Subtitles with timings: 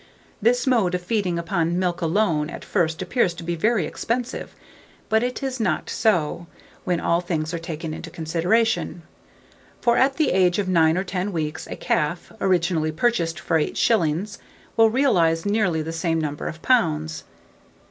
[0.41, 4.55] This mode of feeding upon milk alone at first appears to be very expensive,
[5.09, 6.47] but it is not so,
[6.85, 9.03] when all things are taken into consideration;
[9.79, 13.77] for at the age of 9 or 10 weeks a calf, originally purchased for 8
[13.77, 14.39] shillings,
[14.75, 17.23] will realize nearly the same number of pounds.